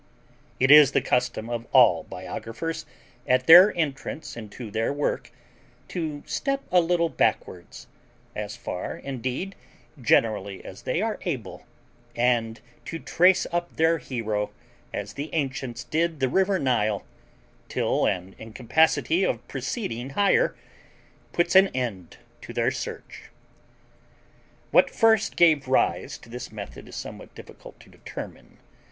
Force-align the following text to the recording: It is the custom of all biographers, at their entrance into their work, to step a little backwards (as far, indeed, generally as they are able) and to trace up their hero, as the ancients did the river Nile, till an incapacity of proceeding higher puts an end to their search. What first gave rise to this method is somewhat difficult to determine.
It 0.59 0.71
is 0.71 0.93
the 0.93 1.01
custom 1.03 1.47
of 1.47 1.67
all 1.71 2.05
biographers, 2.05 2.87
at 3.27 3.45
their 3.45 3.71
entrance 3.77 4.35
into 4.35 4.71
their 4.71 4.91
work, 4.91 5.29
to 5.89 6.23
step 6.25 6.63
a 6.71 6.81
little 6.81 7.07
backwards 7.07 7.85
(as 8.35 8.55
far, 8.55 8.97
indeed, 8.97 9.53
generally 10.01 10.65
as 10.65 10.81
they 10.81 11.03
are 11.03 11.19
able) 11.21 11.67
and 12.15 12.61
to 12.85 12.97
trace 12.97 13.45
up 13.51 13.75
their 13.75 13.99
hero, 13.99 14.49
as 14.91 15.13
the 15.13 15.31
ancients 15.35 15.83
did 15.83 16.19
the 16.19 16.29
river 16.29 16.57
Nile, 16.57 17.05
till 17.69 18.07
an 18.07 18.35
incapacity 18.39 19.23
of 19.23 19.47
proceeding 19.47 20.09
higher 20.17 20.55
puts 21.31 21.55
an 21.55 21.67
end 21.75 22.17
to 22.41 22.53
their 22.53 22.71
search. 22.71 23.29
What 24.71 24.89
first 24.89 25.35
gave 25.35 25.67
rise 25.67 26.17
to 26.17 26.27
this 26.29 26.51
method 26.51 26.87
is 26.89 26.95
somewhat 26.95 27.35
difficult 27.35 27.79
to 27.81 27.89
determine. 27.91 28.57